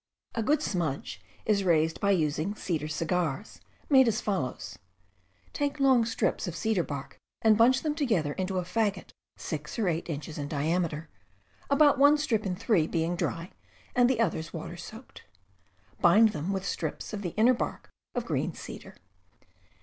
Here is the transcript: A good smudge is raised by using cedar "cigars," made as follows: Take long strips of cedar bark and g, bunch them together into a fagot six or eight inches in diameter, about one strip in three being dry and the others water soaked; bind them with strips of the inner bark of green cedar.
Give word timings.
A 0.33 0.41
good 0.41 0.63
smudge 0.63 1.21
is 1.45 1.63
raised 1.63 1.99
by 2.01 2.09
using 2.09 2.55
cedar 2.55 2.87
"cigars," 2.87 3.61
made 3.87 4.07
as 4.07 4.19
follows: 4.19 4.79
Take 5.53 5.79
long 5.79 6.05
strips 6.05 6.47
of 6.47 6.55
cedar 6.55 6.81
bark 6.81 7.19
and 7.43 7.53
g, 7.55 7.59
bunch 7.59 7.83
them 7.83 7.93
together 7.93 8.33
into 8.33 8.57
a 8.57 8.63
fagot 8.63 9.11
six 9.37 9.77
or 9.77 9.87
eight 9.87 10.09
inches 10.09 10.39
in 10.39 10.47
diameter, 10.47 11.07
about 11.69 11.99
one 11.99 12.17
strip 12.17 12.47
in 12.47 12.55
three 12.55 12.87
being 12.87 13.15
dry 13.15 13.51
and 13.95 14.09
the 14.09 14.19
others 14.19 14.51
water 14.51 14.75
soaked; 14.75 15.21
bind 15.99 16.29
them 16.29 16.51
with 16.51 16.65
strips 16.65 17.13
of 17.13 17.21
the 17.21 17.35
inner 17.37 17.53
bark 17.53 17.91
of 18.15 18.25
green 18.25 18.55
cedar. 18.55 18.95